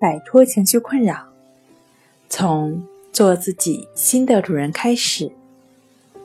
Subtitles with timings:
[0.00, 1.26] 摆脱情绪困扰，
[2.30, 5.30] 从做自己新的主人开始。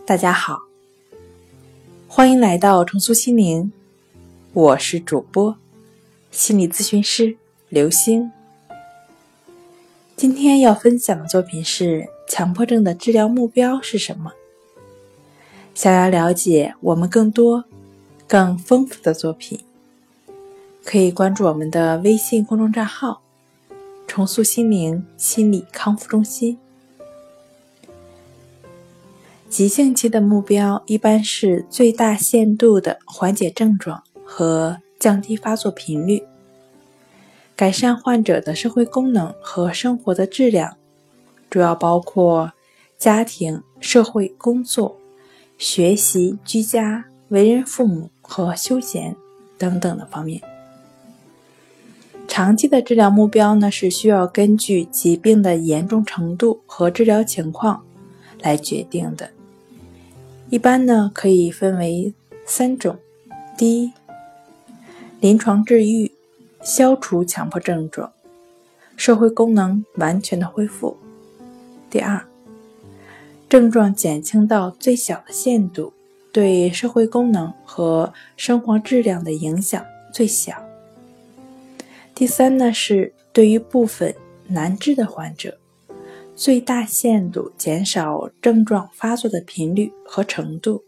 [0.06, 0.60] 大家好，
[2.08, 3.74] 欢迎来到重塑心灵，
[4.54, 5.58] 我是主播
[6.32, 7.36] 心理咨询师
[7.68, 8.32] 刘星。
[10.16, 14.32] 今天要分享的作品是：强迫症的治疗目标是什么？
[15.74, 17.66] 想要了解我们更多、
[18.26, 19.60] 更丰富的作品。
[20.86, 23.22] 可以关注我们的微信公众账号
[24.16, 26.58] “重塑心灵心理康复中心”。
[29.52, 36.24] 急性期的目标一般是最大限度的缓解症状和降低发作频率，
[37.58, 40.78] 改善患者的社会功能和生活的质量，
[41.50, 42.54] 主要包括
[42.98, 44.96] 家庭、社会、工作、
[45.58, 49.14] 学习、居家、为人父母和休闲
[49.58, 50.42] 等等的方面。
[52.36, 57.82] 长期的治疗目标呢，是需要根据疾病的严重程度和治疗情况
[58.42, 59.30] 来决定的。
[60.50, 62.14] 一般呢，可以分为
[62.46, 62.98] 三种：
[63.58, 63.94] 第一，
[65.22, 66.12] 临床治愈，
[66.62, 68.12] 消除强迫症状，
[68.98, 70.98] 社会功能完全的恢复；
[71.90, 72.22] 第二，
[73.48, 75.94] 症状减轻到最小的限度，
[76.34, 79.82] 对社会功能和生活质量的影响
[80.12, 80.62] 最小。
[82.16, 84.16] 第三呢，是对于部分
[84.48, 85.58] 难治的患者，
[86.34, 90.82] 最大限度减少症状发作的频率和程度，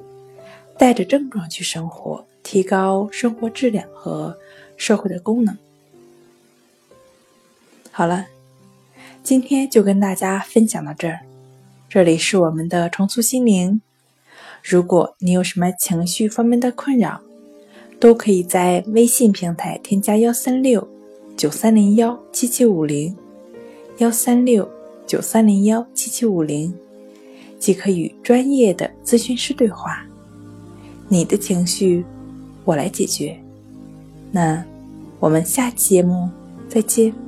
[0.78, 4.38] 带着症状去生活，提高生活质量和
[4.78, 5.58] 社会的功能。
[7.92, 8.28] 好了，
[9.22, 11.20] 今天就跟大家分享到这儿。
[11.90, 13.82] 这里是我们的重塑心灵。
[14.64, 17.20] 如果你有什么情绪方面的困扰，
[18.00, 20.88] 都可以在微信平台添加幺三六。
[21.38, 23.16] 九三零幺七七五零，
[24.00, 24.68] 幺三六
[25.06, 26.74] 九三零幺七七五零，
[27.60, 30.04] 即可与专业的咨询师对话。
[31.08, 32.04] 你的情绪，
[32.66, 33.38] 我来解决。
[34.32, 34.66] 那
[35.20, 36.28] 我们下期节目
[36.68, 37.27] 再见。